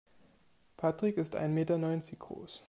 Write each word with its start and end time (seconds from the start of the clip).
Patrick 0.77 1.15
ist 1.17 1.35
ein 1.35 1.53
Meter 1.53 1.77
neunzig 1.77 2.17
groß. 2.17 2.59